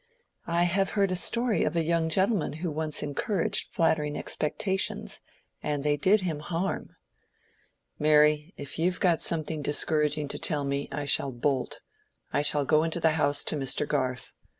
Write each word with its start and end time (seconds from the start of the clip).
"I 0.47 0.63
have 0.63 0.89
heard 0.97 1.11
a 1.11 1.15
story 1.15 1.63
of 1.63 1.75
a 1.75 1.83
young 1.83 2.09
gentleman 2.09 2.53
who 2.53 2.71
once 2.71 3.03
encouraged 3.03 3.71
flattering 3.71 4.17
expectations, 4.17 5.21
and 5.61 5.83
they 5.83 5.95
did 5.95 6.21
him 6.21 6.39
harm." 6.39 6.95
"Mary, 7.99 8.51
if 8.57 8.79
you've 8.79 8.99
got 8.99 9.21
something 9.21 9.61
discouraging 9.61 10.27
to 10.29 10.39
tell 10.39 10.63
me, 10.63 10.89
I 10.91 11.05
shall 11.05 11.31
bolt; 11.31 11.81
I 12.33 12.41
shall 12.41 12.65
go 12.65 12.81
into 12.83 12.99
the 12.99 13.11
house 13.11 13.43
to 13.43 13.55
Mr. 13.55 13.87
Garth. 13.87 14.31